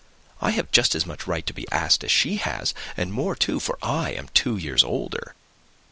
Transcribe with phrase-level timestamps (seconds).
[0.41, 3.59] I have just as much right to be asked as she has, and more too,
[3.59, 5.35] for I am two years older."